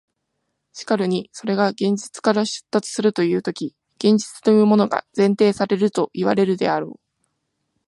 [0.73, 6.99] しかるにそれが現実から出立するというとき、現実というものが前提されるといわれるであろう。